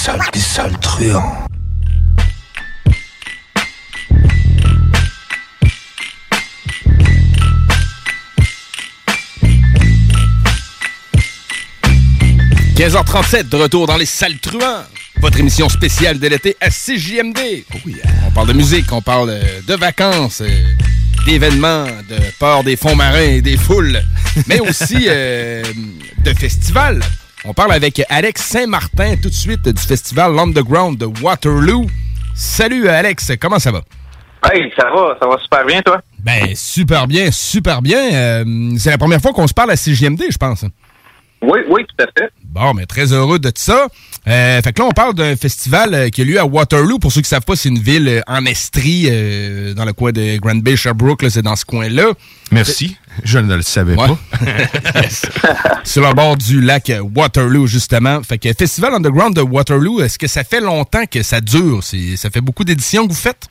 [0.00, 1.20] Sales, les sales truands.–
[12.76, 14.84] 15h37, de retour dans les salles truands.
[15.20, 17.66] Votre émission spéciale de l'été à CJMD.
[18.26, 20.48] On parle de musique, on parle de vacances, euh,
[21.26, 24.00] d'événements, de port des fonds marins et des foules,
[24.46, 25.62] mais aussi euh,
[26.24, 27.02] de festivals.
[27.44, 31.86] On parle avec Alex Saint-Martin tout de suite du festival Underground de Waterloo.
[32.34, 33.80] Salut Alex, comment ça va?
[34.52, 36.02] Hey, ça va, ça va super bien, toi?
[36.18, 38.12] Ben, super bien, super bien.
[38.12, 38.44] Euh,
[38.78, 40.64] c'est la première fois qu'on se parle à CJMD, je pense.
[41.42, 42.30] Oui, oui, tout à fait.
[42.44, 43.86] Bon, mais très heureux de ça.
[44.28, 46.98] Euh, fait que là, on parle d'un festival euh, qui a lieu à Waterloo.
[46.98, 49.94] Pour ceux qui ne savent pas, c'est une ville euh, en Estrie, euh, dans le
[49.94, 51.24] coin de Grand Bay, Sherbrooke.
[51.30, 52.08] C'est dans ce coin-là.
[52.52, 52.96] Merci.
[53.24, 54.06] Je ne le savais Ouais.
[54.08, 54.18] pas.
[55.84, 58.22] Sur le bord du lac euh, Waterloo, justement.
[58.22, 61.82] Fait que Festival Underground de Waterloo, est-ce que ça fait longtemps que ça dure?
[61.82, 63.46] C'est- Ça fait beaucoup d'éditions que vous faites?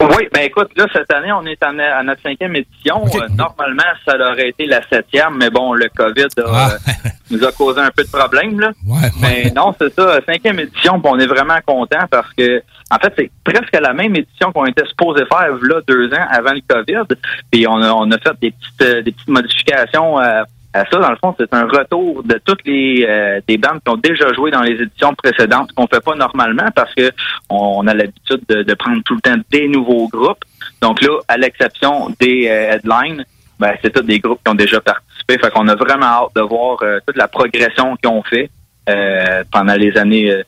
[0.00, 3.04] Oui, ben écoute, là, cette année, on est en- à notre cinquième édition.
[3.14, 6.70] Euh, normalement, ça aurait été la septième, mais bon, le COVID a, Ah.
[6.72, 6.76] euh,
[7.30, 8.72] nous a causé un peu de problème, là.
[8.86, 12.96] Ouais, Mais non, c'est ça, cinquième édition, puis on est vraiment content parce que, en
[12.98, 16.62] fait, c'est presque la même édition qu'on était supposé faire, là, deux ans avant le
[16.66, 17.14] COVID.
[17.52, 20.98] Puis on a, on a fait des petites, euh, des petites modifications euh, à ça.
[20.98, 24.32] Dans le fond, c'est un retour de toutes les euh, des bandes qui ont déjà
[24.32, 27.10] joué dans les éditions précédentes qu'on fait pas normalement parce que
[27.48, 30.44] on, a l'habitude de, de prendre tout le temps des nouveaux groupes.
[30.80, 33.24] Donc là, à l'exception des euh, headlines,
[33.60, 35.38] ben, c'est tous des groupes qui ont déjà participé.
[35.38, 38.50] Fait qu'on a vraiment hâte de voir euh, toute la progression qu'ils ont fait
[38.88, 40.42] euh, pendant les années euh,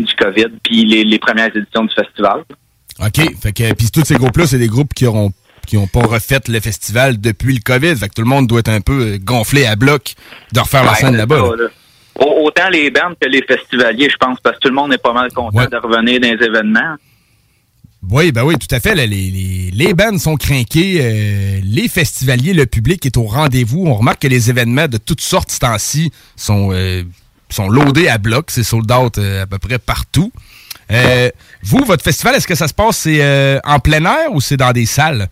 [0.00, 2.42] du COVID, puis les, les premières éditions du festival.
[3.00, 3.40] OK.
[3.40, 5.30] Fait que, puis tous ces groupes-là, c'est des groupes qui auront
[5.64, 7.96] qui ont pas refait le festival depuis le COVID.
[7.96, 10.14] Fait que tout le monde doit être un peu euh, gonflé à bloc
[10.52, 11.36] de refaire la scène là-bas.
[11.36, 11.56] là.
[11.56, 11.68] là.
[12.16, 15.12] Autant les bandes que les festivaliers, je pense, parce que tout le monde est pas
[15.12, 16.96] mal content de revenir dans les événements.
[18.10, 18.94] Oui, ben oui, tout à fait.
[18.94, 23.86] là, les, les, les bands sont craqués, euh, les festivaliers, le public est au rendez-vous.
[23.86, 27.02] On remarque que les événements de toutes sortes ce temps-ci sont, euh,
[27.48, 28.50] sont loadés à bloc.
[28.50, 30.30] C'est sold out euh, à peu près partout.
[31.62, 34.72] Vous, votre festival, est-ce que ça se passe c'est, en plein air ou c'est dans
[34.72, 35.28] des salles?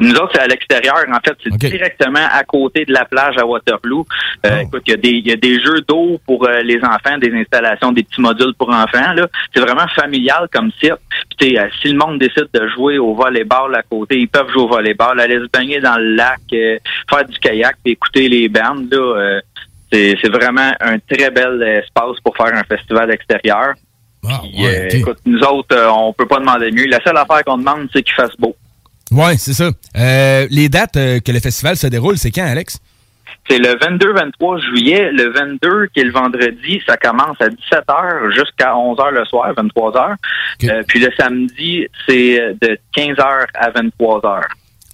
[0.00, 0.96] Nous autres, c'est à l'extérieur.
[1.08, 4.06] En fait, c'est directement à côté de la plage à Waterloo.
[4.46, 7.18] Euh, Écoute, il y, a des- y a des jeux d'eau pour euh, les enfants,
[7.18, 9.12] des installations, des petits modules pour enfants.
[9.14, 10.94] Là, C'est vraiment familial comme site.
[11.38, 14.62] Puis, euh, si le monde décide de jouer au volleyball à côté, ils peuvent jouer
[14.62, 16.78] au volleyball, aller se baigner dans le lac, euh,
[17.10, 18.88] faire du kayak, puis écouter les bandes.
[18.92, 19.40] Là, euh,
[19.92, 23.74] c'est c'est vraiment un très bel espace pour faire un festival extérieur.
[24.68, 26.86] Euh, écoute, nous autres, on peut pas demander mieux.
[26.86, 28.54] La seule affaire qu'on demande, c'est qu'il fasse beau.
[29.10, 29.70] Oui, c'est ça.
[29.96, 32.78] Euh, les dates euh, que le festival se déroule, c'est quand, Alex?
[33.48, 35.10] C'est le 22-23 juillet.
[35.12, 40.16] Le 22, qui est le vendredi, ça commence à 17h jusqu'à 11h le soir, 23h.
[40.64, 44.42] Euh, puis le samedi, c'est de 15h à 23h.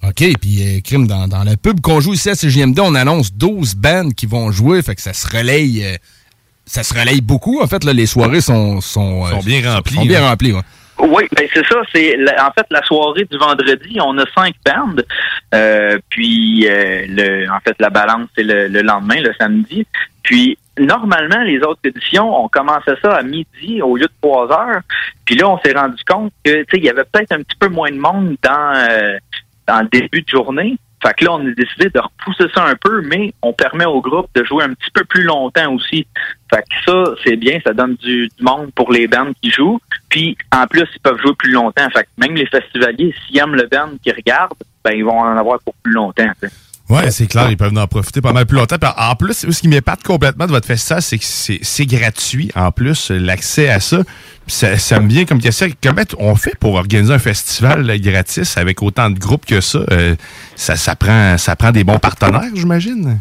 [0.07, 3.33] OK, puis euh, Crime, dans, dans le pub qu'on joue ici à CGMD, on annonce
[3.33, 5.97] 12 bands qui vont jouer, fait que ça se relaye euh,
[6.65, 7.61] ça se relaye beaucoup.
[7.61, 10.29] En fait, là, les soirées sont, sont, Sont bien remplies, Sont bien hein.
[10.29, 10.61] remplies, ouais.
[10.97, 11.81] Oui, ben c'est ça.
[11.93, 13.97] C'est en fait la soirée du vendredi.
[14.01, 15.05] On a cinq bandes.
[15.53, 19.85] Euh, puis euh, le, en fait la balance c'est le, le lendemain, le samedi.
[20.23, 24.81] Puis normalement les autres éditions, on commençait ça à midi au lieu de trois heures.
[25.25, 27.57] Puis là on s'est rendu compte que tu sais il y avait peut-être un petit
[27.59, 29.17] peu moins de monde dans euh,
[29.67, 30.77] dans le début de journée.
[31.05, 34.01] Fait que là, on a décidé de repousser ça un peu, mais on permet au
[34.01, 36.07] groupe de jouer un petit peu plus longtemps aussi.
[36.51, 39.79] Fait que ça, c'est bien, ça donne du, monde pour les bands qui jouent.
[40.09, 41.87] Puis, en plus, ils peuvent jouer plus longtemps.
[41.93, 44.53] Fait que même les festivaliers, s'ils aiment le band qu'ils regardent,
[44.83, 46.31] ben, ils vont en avoir pour plus longtemps.
[46.87, 48.75] Ouais, c'est clair, ils peuvent en profiter pas mal plus longtemps.
[48.97, 53.09] En plus, ce qui m'épate complètement de votre festival, c'est que c'est gratuit, en plus,
[53.09, 54.01] l'accès à ça.
[54.45, 58.57] Ça, ça me vient comme question, comment on fait pour organiser un festival là, gratis
[58.57, 59.79] avec autant de groupes que ça?
[59.91, 60.15] Euh,
[60.55, 63.19] ça, ça, prend, ça prend des bons partenaires, j'imagine?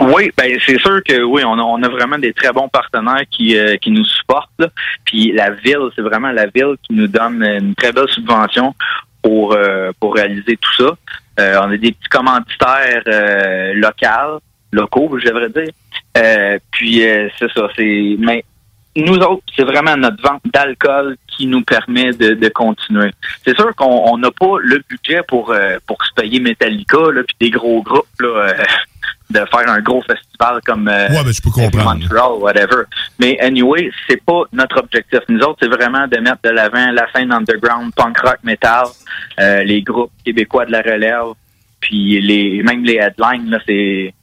[0.00, 3.22] Oui, ben c'est sûr que oui, on a, on a vraiment des très bons partenaires
[3.30, 4.50] qui, euh, qui nous supportent.
[4.58, 4.68] là.
[5.04, 8.74] Puis la ville, c'est vraiment la ville qui nous donne une très belle subvention
[9.22, 10.96] pour euh, pour réaliser tout ça.
[11.40, 14.40] Euh, on a des petits commanditaires euh, locaux,
[14.72, 15.72] locaux, je devrais dire.
[16.16, 18.44] Euh, puis euh, c'est ça, c'est mais
[18.96, 23.10] nous autres, c'est vraiment notre vente d'alcool qui nous permet de, de continuer.
[23.44, 27.22] C'est sûr qu'on on n'a pas le budget pour euh, pour se payer Metallica là,
[27.24, 28.64] puis des gros groupes là, euh,
[29.30, 32.00] de faire un gros festival comme euh, Ouais, ben, je peux comprendre.
[32.00, 32.84] Montreal, whatever.
[33.18, 35.20] Mais anyway, c'est pas notre objectif.
[35.28, 38.86] Nous autres, c'est vraiment de mettre de l'avant la scène underground, punk rock, metal,
[39.40, 41.32] euh, les groupes québécois de la relève,
[41.80, 44.14] puis les même les headlines là, c'est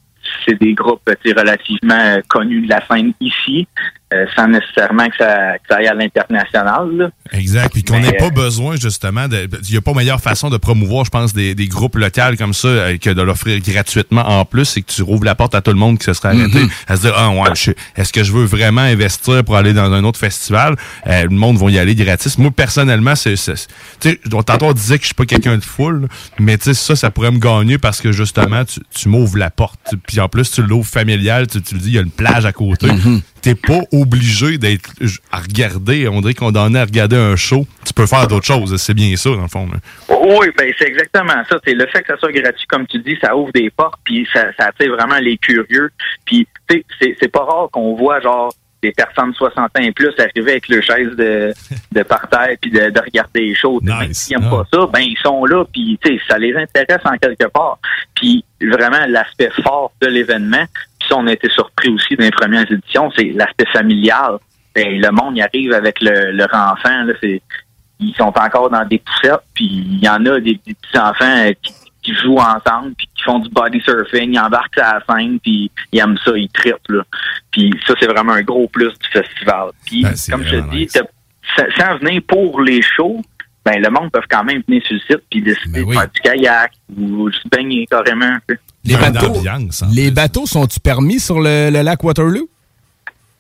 [0.46, 3.68] c'est des groupes relativement euh, connus de la scène ici,
[4.14, 7.12] euh, sans nécessairement que ça, que ça aille à l'international.
[7.32, 7.72] Exact.
[7.74, 9.48] Puis qu'on n'ait pas euh, besoin, justement, de.
[9.64, 12.54] Il n'y a pas meilleure façon de promouvoir, je pense, des, des groupes locaux comme
[12.54, 15.62] ça euh, que de l'offrir gratuitement en plus, c'est que tu rouvres la porte à
[15.62, 16.70] tout le monde qui se serait arrêté Mhm.
[16.88, 19.92] à se dire Ah ouais, je- est-ce que je veux vraiment investir pour aller dans
[19.92, 20.76] un autre festival?
[21.08, 22.38] Euh, le monde va y aller gratis.
[22.38, 23.36] Moi, personnellement, c'est.
[23.36, 23.68] c'est-
[24.00, 26.08] Tu sais, tantôt on disait que je suis pas quelqu'un de foule,
[26.40, 29.50] mais tu sais, ça, ça pourrait me gagner parce que justement, tu, tu m'ouvres la
[29.50, 29.80] porte.
[30.08, 32.46] Puis en plus, tu l'ouvres familial, tu, tu le dis, il y a une plage
[32.46, 32.88] à côté.
[33.42, 34.92] T'es pas obligé d'être
[35.32, 37.66] à regarder, on dirait qu'on donne à regarder un show.
[37.86, 39.68] Tu peux faire d'autres choses, c'est bien ça, dans le fond.
[39.72, 39.80] là.
[40.24, 41.60] Oui, ben c'est exactement ça.
[41.66, 44.28] C'est le fait que ça soit gratuit, comme tu dis, ça ouvre des portes, puis
[44.34, 45.90] ça, ça attire vraiment les curieux.
[46.26, 50.12] Puis tu sais, c'est pas rare qu'on voit genre des personnes 60 ans et plus
[50.18, 51.54] arriver avec leur chaise de,
[51.92, 53.80] de parterre puis de, de regarder les shows.
[53.82, 56.38] Tu sais, Même s'ils n'aiment pas ça, ben ils sont là, puis tu sais, ça
[56.38, 57.78] les intéresse en quelque part.
[58.16, 60.66] Puis vraiment l'aspect fort de l'événement.
[61.12, 64.38] Ça, on a été surpris aussi dans les premières éditions, c'est l'aspect familial.
[64.74, 67.42] Ben, le monde y arrive avec le, leur enfant, là, c'est
[68.00, 71.52] ils sont encore dans des poussettes, puis il y en a des, des petits-enfants euh,
[71.62, 75.40] qui, qui jouent ensemble, puis qui font du body surfing, ils embarquent à la scène,
[75.40, 76.90] puis ils aiment ça, ils trippent.
[76.90, 77.04] Là.
[77.52, 79.70] Puis ça, c'est vraiment un gros plus du festival.
[79.86, 80.90] Puis, Ben, comme je te dis,
[81.78, 83.22] sans, venir pour les shows,
[83.64, 86.10] ben le monde peut quand même venir sur le site puis décider Ben de faire
[86.10, 88.38] du kayak ou se baigner carrément.
[88.84, 90.12] Les bateaux, ambiance, en les plus.
[90.12, 92.50] bateaux sont-ils permis sur le, le lac Waterloo?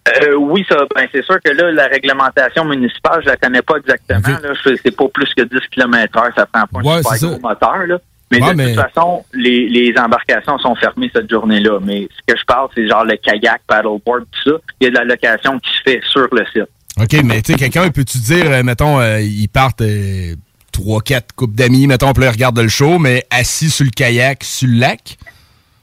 [0.08, 3.76] Euh, oui, ça, ben, c'est sûr que là, la réglementation municipale, je la connais pas
[3.78, 4.36] exactement.
[4.84, 7.86] C'est pas plus que 10 km heure, ça prend pas un Ouais, super gros moteur.
[7.88, 7.98] Là.
[8.32, 11.80] Mais Ouais, de mais- toute façon, les, les embarcations sont fermées cette journée-là.
[11.83, 14.57] Mais ce que je parle, c'est genre le kayak, paddleboard, tout ça.
[14.80, 16.69] Il y a de la location qui se fait sur le site.
[17.00, 20.33] OK, mais tu sais, quelqu'un peut-tu dire, euh, mettons, euh, ils partent euh,
[20.71, 24.68] trois, quatre couples d'amis, mettons, puis regardent le show, mais assis sur le kayak, sur
[24.68, 25.18] le lac?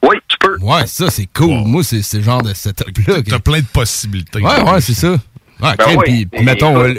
[0.03, 0.57] Oui, tu peux.
[0.61, 1.63] Ouais, ça, c'est cool.
[1.65, 3.21] Moi, c'est ce genre de setup-là.
[3.27, 4.39] T'as plein de possibilités.
[4.41, 5.11] Ouais, ouais, c'est ça.
[5.11, 6.25] Ouais, Ben oui.
[6.25, 6.93] puis- mettons, euh,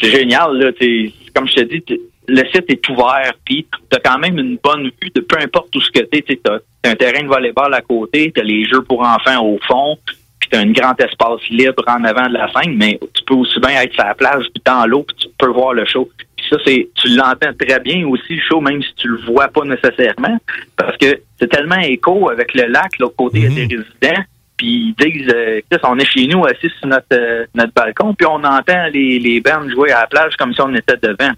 [0.00, 0.58] c'est- génial.
[0.58, 4.18] Là, t'es- comme je te dis, t'es- le site est ouvert, puis tu as quand
[4.18, 6.22] même une bonne vue de peu importe où ce que tu es.
[6.22, 6.58] Tu as,
[6.90, 9.96] un terrain de volleyball à côté, tu as les jeux pour enfants au fond,
[10.38, 13.34] puis tu as un grand espace libre en avant de la scène, mais tu peux
[13.34, 16.10] aussi bien être sur la plage, puis dans l'eau, puis tu peux voir le show.
[16.52, 19.62] Ça, c'est tu l'entends très bien aussi, le show, même si tu le vois pas
[19.64, 20.38] nécessairement,
[20.76, 24.22] parce que c'est tellement écho avec le lac, l'autre côté, il y a des résidents,
[24.58, 28.14] puis ils disent, euh, Chris, on est chez nous assis sur notre, euh, notre balcon,
[28.14, 31.32] puis on entend les, les bands jouer à la plage comme si on était devant.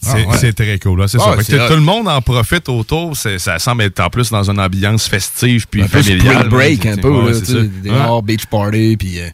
[0.00, 0.36] C'est Ah, ouais.
[0.36, 1.00] c'est très cool.
[1.00, 3.16] là, C'est Ah, tout le monde en profite autour.
[3.16, 6.48] Ça semble être en plus dans une ambiance festive puis familiale.
[6.48, 9.20] break, un peu, Ouais, là, des beach party, puis...
[9.20, 9.28] euh,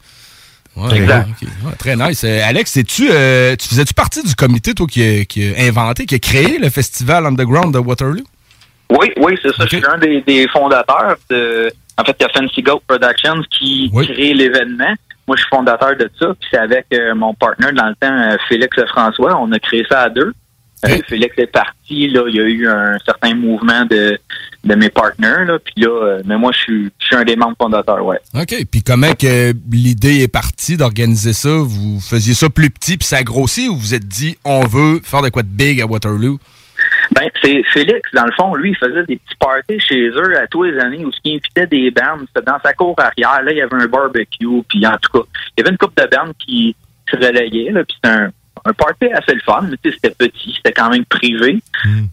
[0.76, 1.26] ouais, Exact.
[1.26, 1.48] ouais, ok.
[1.66, 2.24] Ouais, très nice.
[2.24, 6.06] Euh, Alex, sais-tu, euh, tu faisais-tu partie du comité, toi, qui a, qui a inventé,
[6.06, 8.24] qui a créé le festival Underground de Waterloo?
[8.90, 9.64] Oui, oui, c'est ça.
[9.64, 11.70] Je suis un des, des fondateurs de.
[11.96, 14.94] En fait, il y a Fancy Goat Productions qui crée l'événement.
[15.26, 16.34] Moi, je suis fondateur de ça.
[16.38, 19.40] Puis c'est avec euh, mon partner dans le temps, euh, Félix François.
[19.40, 20.32] On a créé ça à deux.
[20.86, 22.08] Euh, Félix est parti.
[22.08, 24.18] Là, il y a eu un certain mouvement de,
[24.64, 25.44] de mes partenaires.
[25.44, 28.04] Là, puis là, euh, mais moi, je suis, je suis un des membres fondateurs.
[28.04, 28.18] Ouais.
[28.34, 28.54] OK.
[28.70, 31.50] Puis comment que l'idée est partie d'organiser ça?
[31.50, 34.66] Vous faisiez ça plus petit puis ça a grossi ou vous vous êtes dit on
[34.66, 36.38] veut faire de quoi de big à Waterloo?
[37.12, 40.46] Ben, c'est Félix, dans le fond, lui, il faisait des petits parties chez eux à
[40.46, 42.26] tous les années où il invitait des bandes.
[42.26, 43.42] C'était dans sa cour arrière.
[43.42, 44.62] Là, il y avait un barbecue.
[44.68, 46.74] Puis en tout cas, il y avait une couple de bandes qui
[47.10, 47.70] se relayaient.
[47.70, 48.30] Là, puis c'était un,
[48.64, 49.62] un party assez le fun.
[49.62, 51.62] Mais c'était petit, c'était quand même privé.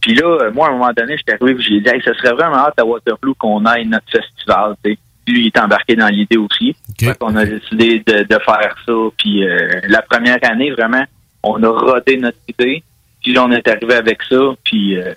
[0.01, 2.13] Puis là, euh, moi, à un moment donné, j'étais arrivé et j'ai dit, hey, ça
[2.15, 4.75] serait vraiment hâte à Waterloo qu'on aille notre festival.
[4.84, 4.98] tu sais.
[5.27, 6.75] Lui, il est embarqué dans l'idée aussi.
[7.00, 8.93] Fait qu'on a décidé de, de faire ça.
[9.17, 11.03] Puis euh, la première année, vraiment,
[11.43, 12.84] on a rodé notre idée.
[13.22, 14.39] Puis là, on est arrivé avec ça.
[14.63, 15.13] Puis euh,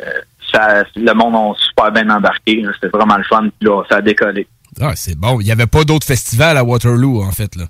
[0.53, 2.63] ça, le monde a super bien embarqué.
[2.75, 3.49] C'était vraiment le fun.
[3.59, 4.47] Puis là, ça a décollé.
[4.81, 5.41] Ah, c'est bon.
[5.41, 7.65] Il n'y avait pas d'autres festivals à Waterloo, en fait, là.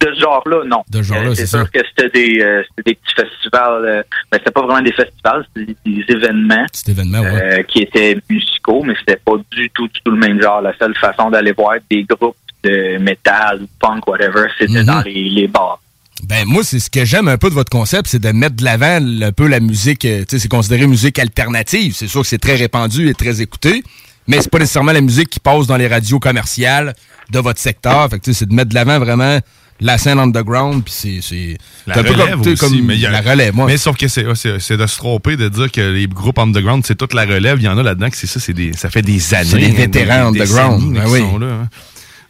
[0.00, 0.82] De ce genre-là, non.
[0.90, 1.64] De ce genre-là, Euh, c'est sûr ça.
[1.72, 3.84] que c'était des, euh, c'était des petits festivals.
[3.84, 7.42] euh, ben, c'était pas vraiment des festivals, c'était des, des événements Cet événement, ouais.
[7.42, 10.60] euh, qui étaient musicaux, mais c'était pas du tout, du tout le même genre.
[10.62, 14.84] La seule façon d'aller voir des groupes de métal, punk, whatever, c'était Mhm.
[14.86, 15.80] dans les, les bars.
[16.24, 18.64] Ben moi, c'est ce que j'aime un peu de votre concept, c'est de mettre de
[18.64, 20.04] l'avant un peu la musique.
[20.04, 21.94] euh, Tu sais, c'est considéré musique alternative.
[21.94, 23.84] C'est sûr que c'est très répandu et très écouté,
[24.26, 26.94] mais c'est pas nécessairement la musique qui passe dans les radios commerciales
[27.30, 28.08] de votre secteur.
[28.10, 29.38] Fait que tu sais, c'est de mettre de l'avant vraiment
[29.80, 30.84] la scène underground.
[30.84, 31.56] Puis c'est c'est
[31.86, 33.54] La un peu relève comme, aussi, comme mais il y a- la relève.
[33.54, 36.38] Moi, Mais sauf que c'est c'est- c'est de se tromper de dire que les groupes
[36.38, 37.58] underground, c'est toute la relève.
[37.58, 39.44] Il y en a là-dedans que c'est ça, c'est des, ça fait des années.
[39.44, 41.20] C'est des vétérans des underground, décennies, ben oui.
[41.20, 41.68] sont là, hein.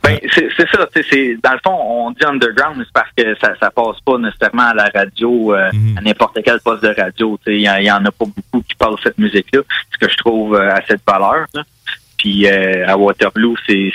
[0.00, 0.86] Ben, c'est c'est ça.
[0.94, 3.70] tu sais, c'est Dans le fond, on dit underground, mais c'est parce que ça, ça
[3.72, 5.98] passe pas nécessairement à la radio, euh, Mhm.
[5.98, 7.36] à n'importe quel poste de radio.
[7.44, 7.56] tu sais.
[7.58, 9.60] Il y, en- il y en a pas beaucoup qui parlent cette musique-là,
[9.92, 11.46] ce que je trouve euh, à cette valeur.
[11.52, 11.62] là.
[12.18, 13.92] Puis euh, à Waterloo, c'est,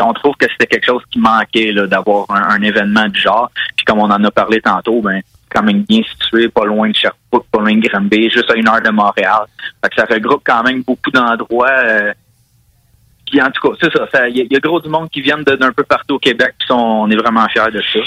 [0.00, 3.50] on trouve que c'était quelque chose qui manquait d'avoir un, un événement du genre.
[3.76, 5.20] Puis comme on en a parlé tantôt, ben
[5.50, 8.68] quand même bien situé, pas loin de Sherbrooke, pas loin de Granby, juste à une
[8.68, 9.42] heure de Montréal.
[9.82, 11.70] Fait que ça regroupe quand même beaucoup d'endroits.
[11.70, 12.12] euh,
[13.26, 14.28] puis en tout cas, c'est ça.
[14.28, 16.18] Il y, a- il y a gros du monde qui viennent d'un peu partout au
[16.18, 16.54] Québec.
[16.58, 17.98] Puis on est vraiment fiers de ça.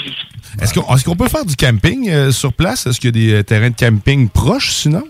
[0.62, 2.86] Est-ce qu'on qu'on peut faire du camping euh, sur place?
[2.86, 5.04] Est-ce qu'il y a des euh, terrains de camping proches sinon?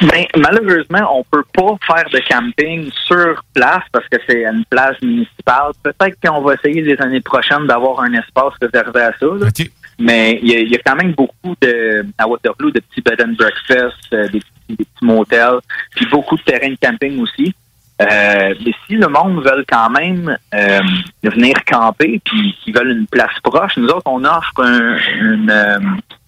[0.00, 4.96] Ben, malheureusement, on peut pas faire de camping sur place parce que c'est une place
[5.02, 5.70] municipale.
[5.82, 9.26] Peut-être qu'on va essayer les années prochaines d'avoir un espace réservé à ça.
[9.26, 9.46] là.
[10.00, 13.00] Mais il y, a- il y a quand même beaucoup de à Waterloo de petits
[13.00, 14.40] bed and breakfast, euh, des
[14.76, 15.58] petits motels,
[15.94, 17.54] puis beaucoup de terrains de camping aussi.
[18.02, 20.80] Euh, mais si le monde veut quand même euh,
[21.22, 25.78] venir camper puis qu'ils veulent une place proche, nous autres, on offre un- une, euh,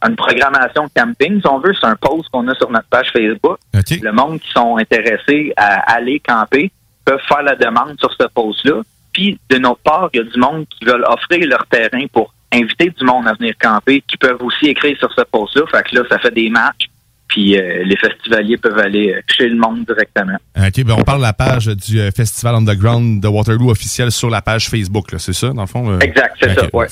[0.06, 1.74] une programmation camping, si on veut.
[1.74, 3.58] C'est un post qu'on a sur notre page Facebook.
[4.00, 6.70] Le monde qui sont intéressés à aller camper
[7.04, 8.82] peuvent faire la demande sur ce post-là.
[9.12, 12.32] Puis, de notre part, il y a du monde qui veulent offrir leur terrain pour
[12.52, 15.62] inviter du monde à venir camper, qui peuvent aussi écrire sur ce post-là.
[15.70, 16.86] Fait que là, ça fait des matchs.
[17.28, 20.36] Puis, euh, les festivaliers peuvent aller euh, chez le monde directement.
[20.56, 24.30] OK, ben on parle de la page du euh, Festival Underground de Waterloo officiel sur
[24.30, 25.90] la page Facebook, là, c'est ça, dans le fond?
[25.90, 25.98] euh?
[26.00, 26.86] Exact, c'est ça, ouais.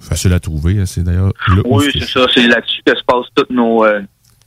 [0.00, 1.32] Facile à trouver, hein, c'est d'ailleurs
[1.64, 2.26] Oui, c'est ça.
[2.34, 4.00] C'est là-dessus que se passent toutes nos, euh,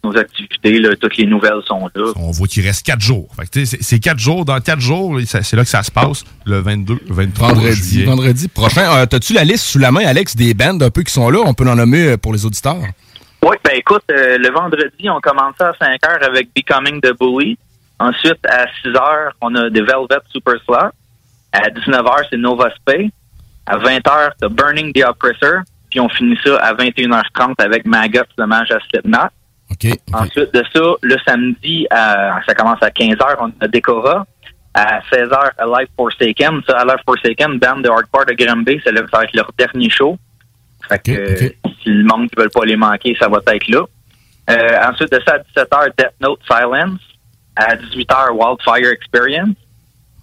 [0.03, 0.79] nos activités.
[0.79, 0.89] Là.
[0.99, 2.11] Toutes les nouvelles sont là.
[2.17, 3.29] on voit qu'il reste quatre jours.
[3.37, 4.43] Fait que, tu sais, c'est quatre jours.
[4.43, 8.05] Dans quatre jours, c'est là que ça se passe, le 22, 23 vendredi, juillet.
[8.05, 8.97] vendredi prochain.
[8.97, 11.39] Euh, T'as-tu la liste sous la main, Alex, des bands un peu qui sont là?
[11.45, 12.81] On peut en nommer pour les auditeurs.
[13.47, 17.57] Oui, ben écoute, euh, le vendredi, on commence à 5 heures avec Becoming the Bully.
[17.99, 20.89] Ensuite, à 6 heures, on a The Velvet Super Slot.
[21.51, 23.09] À 19 heures, c'est Nova Spay.
[23.67, 25.61] À 20 heures, c'est Burning the Oppressor.
[25.91, 29.29] Puis on finit ça à 21h30 avec Maggots, le mage à Slipknot.
[30.13, 34.25] Ensuite de ça, le samedi, à- ça commence à 15 heures, on a Decora.
[34.73, 36.61] À 16 heures, Alive Forsaken.
[36.67, 40.17] Ça, Alive Forsaken, band de hardcore de Granby, ça va être leur dernier show.
[40.89, 43.83] Fait que euh, si le monde ne veut pas les manquer, ça va être là.
[44.49, 46.99] Euh, ensuite de ça, à 17h, Death Note Silence.
[47.55, 49.55] À 18h, Wildfire Experience.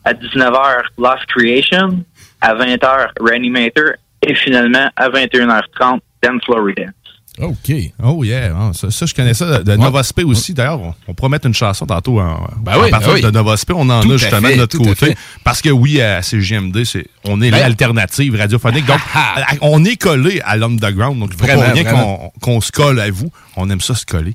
[0.05, 2.05] À 19h, Lost Creation.
[2.41, 3.93] À 20h, Reanimator.
[4.23, 7.02] Et finalement, à 21h30, Dance Floor Dance.
[7.41, 7.73] OK.
[8.03, 10.53] Oh yeah, Ah, ça, ça, je connais ça de, de Nova Spé aussi.
[10.53, 13.21] D'ailleurs, on, on pourrait mettre une chanson tantôt en, Ben en oui, partant ben oui.
[13.23, 13.73] de Nova Spé.
[13.75, 15.17] On en Tout a justement fait, de notre côté.
[15.43, 18.85] Parce que oui, à CGMD, c'est, on est Ben- l'alternative radiophonique.
[18.85, 21.19] Donc, à- on est collé à l'underground.
[21.21, 23.31] Donc, il faut Vraiment, pas rien qu'on, se colle à vous.
[23.57, 24.35] On aime ça se coller.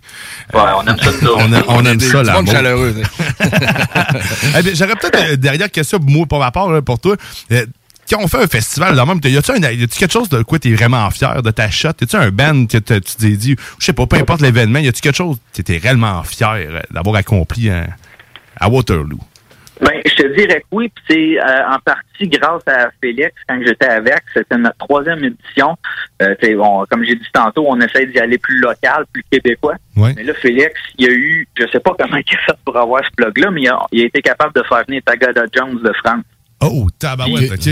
[0.56, 1.12] Ouais, on aime ça.
[1.38, 2.96] on, a- on aime Des- ça, monde chaleureux.
[4.58, 7.16] Eh bien, J'aurais peut-être une dernière question moi, pour ma part, là, pour toi.
[8.12, 10.70] Euh, quand on fait un festival, là même, y a-tu quelque chose de quoi tu
[10.72, 11.90] es vraiment fier de ta shot?
[12.02, 14.88] Y a-tu un band que tu t'es dit, je sais pas, peu importe l'événement, y
[14.88, 17.70] a-tu quelque chose que tu étais réellement fier euh, d'avoir accompli?
[17.70, 17.88] hein?
[18.60, 19.20] à Waterloo?
[19.80, 23.60] Ben, je te dirais que oui, puis c'est euh, en partie grâce à Félix quand
[23.64, 24.24] j'étais avec.
[24.34, 25.78] C'était notre troisième édition.
[26.24, 29.76] Euh, on- comme j'ai dit tantôt, on essaie d'y aller plus local, plus québécois.
[29.96, 30.14] Ouais.
[30.16, 33.04] Mais là, Félix, il a eu, je sais pas comment il a fait pour avoir
[33.06, 35.94] ce plug-là, mais il a, il a été capable de faire venir Tagada Jones de
[36.04, 36.24] France.
[36.62, 37.68] Oh, tabarouette, OK.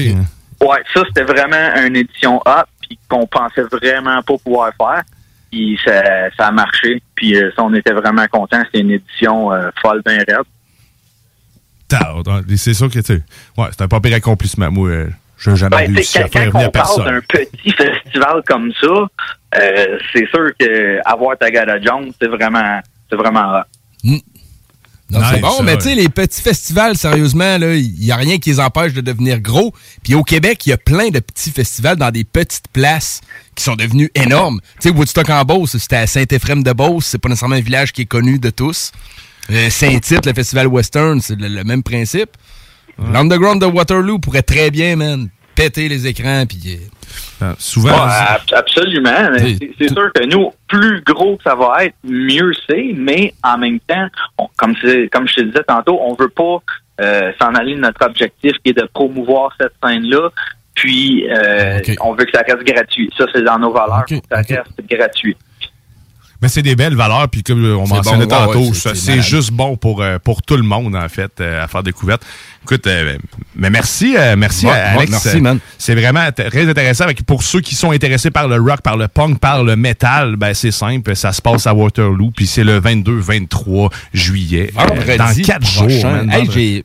[0.61, 5.03] Ouais, ça, c'était vraiment une édition up, puis qu'on pensait vraiment pas pouvoir faire.
[5.51, 6.01] Puis ça,
[6.37, 8.61] ça a marché, puis euh, ça, on était vraiment contents.
[8.65, 10.45] C'était une édition euh, folle, bien raide.
[11.87, 12.13] Ta-
[12.57, 13.21] C'est sûr que, tu sais,
[13.57, 14.71] ouais, c'est un pas pire accomplissement.
[14.71, 17.05] Moi, euh, je n'ai jamais Ben, réussi à faire quand venir on parle personne.
[17.05, 23.15] d'un petit festival comme ça, euh, c'est sûr que avoir Tagada Jones, c'est vraiment, c'est
[23.15, 24.15] vraiment hot.
[25.09, 28.39] Non, c'est bon, ça, mais tu sais, les petits festivals, sérieusement, il n'y a rien
[28.39, 29.71] qui les empêche de devenir gros.
[30.03, 33.21] Puis au Québec, il y a plein de petits festivals dans des petites places
[33.53, 34.61] qui sont devenus énormes.
[34.81, 38.07] Tu sais, Woodstock en Beauce, c'était à Saint-Éphrem-de-Beauce, c'est pas nécessairement un village qui est
[38.07, 38.91] connu de tous.
[39.51, 42.31] Euh, Saint-Tite, le festival western, c'est le, le même principe.
[42.97, 46.79] L'Underground de Waterloo pourrait très bien, man, péter les écrans, puis...
[47.41, 47.89] euh, souvent...
[48.01, 49.11] Ab- absolument.
[49.79, 53.79] C'est sûr que nous, plus gros que ça va être, mieux c'est, mais en même
[53.81, 54.07] temps,
[54.37, 54.75] on- comme,
[55.11, 56.57] comme je te disais tantôt, on veut pas
[57.01, 60.29] euh, s'en aller de notre objectif qui est de promouvoir cette scène-là.
[60.75, 63.09] Puis, euh, on veut que ça reste gratuit.
[63.17, 64.03] Ça, c'est dans nos valeurs.
[64.15, 65.37] Faut que ça reste gratuit.
[66.41, 69.51] Mais c'est des belles valeurs, puis comme on mentionnait bon, ouais, tantôt, ouais, c'est- juste
[69.51, 72.23] bon pour, euh, pour tout le monde, en fait, euh, à faire découverte.
[72.63, 73.17] Écoute, euh,
[73.55, 75.11] mais merci, euh, merci à Alex.
[75.11, 75.59] merci, man.
[75.77, 77.03] C'est vraiment très intéressant.
[77.03, 80.35] Avec, pour ceux qui sont intéressés par le rock, par le punk, par le metal,
[80.35, 84.71] ben c'est simple, ça se passe à Waterloo, puis c'est le 22-23 juillet.
[84.77, 86.83] euh, dans quatre jours, man, Hey,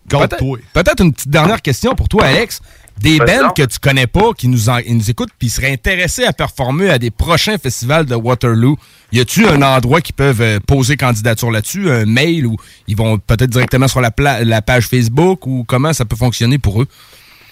[0.72, 2.60] peut-être une petite dernière question pour toi, Alex.
[3.02, 6.24] Des bands que tu connais pas, qui nous, en- ils nous écoutent, puis seraient intéressés
[6.24, 8.76] à performer à des prochains festivals de Waterloo.
[9.12, 13.18] Y a-tu un endroit qui peuvent euh, poser candidature là-dessus, un mail ou ils vont
[13.18, 16.86] peut-être directement sur la, pla- la page Facebook ou comment ça peut fonctionner pour eux?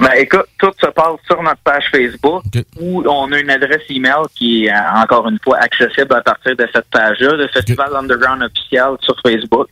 [0.01, 2.45] Ben, écoute, tout se passe sur notre page Facebook
[2.81, 6.55] où on a une adresse email qui est, euh, encore une fois, accessible à partir
[6.55, 9.67] de cette page-là, le Festival Underground officiel sur Facebook.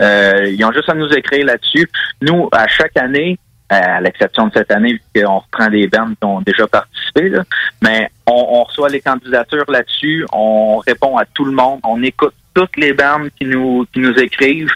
[0.00, 1.86] Euh, ils ont juste à nous écrire là-dessus.
[2.22, 6.24] Nous, à chaque année, à l'exception de cette année, vu qu'on reprend des bandes qui
[6.24, 7.44] ont déjà participé, là,
[7.82, 12.34] mais on, on reçoit les candidatures là-dessus, on répond à tout le monde, on écoute
[12.54, 14.72] toutes les bandes qui nous qui nous écrivent.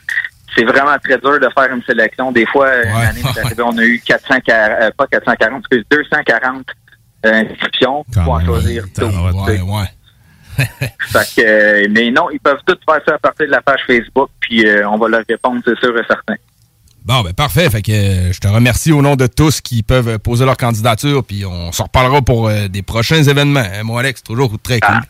[0.55, 2.31] C'est vraiment très dur de faire une sélection.
[2.31, 6.67] Des fois, une année arrivé, on a eu 440, euh, pas 440, excuse, 240
[7.25, 9.15] euh, inscriptions pour en choisir 12.
[9.47, 9.87] Ouais, ouais.
[10.59, 13.81] Fait que, euh, mais non, ils peuvent tous faire ça à partir de la page
[13.87, 16.35] Facebook, puis euh, on va leur répondre, c'est sûr et certain.
[17.05, 17.69] Bon, ben parfait.
[17.69, 21.25] Fait que euh, je te remercie au nom de tous qui peuvent poser leur candidature,
[21.25, 23.61] puis on s'en reparlera pour euh, des prochains événements.
[23.61, 25.01] Hein, mon Alex, toujours très cool.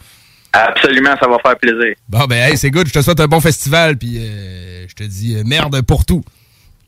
[0.55, 1.94] Absolument, ça va faire plaisir.
[2.09, 2.87] Bon, ben, hey, c'est good.
[2.87, 6.22] Je te souhaite un bon festival, puis euh, je te dis euh, merde pour tout.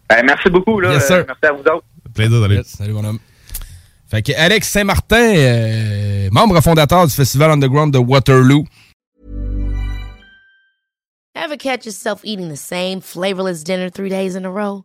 [0.09, 0.93] Ben, merci beaucoup, là.
[0.95, 1.85] Yes, Euh, merci à vous autres.
[2.15, 2.57] Plaisir d'aller.
[2.57, 3.19] Yes, salut, mon homme.
[4.11, 8.65] Fait que Alex Saint-Martin, euh, membre fondateur du Festival Underground de Waterloo.
[11.35, 14.85] Ever catch yourself eating the same flavorless dinner three days in a row?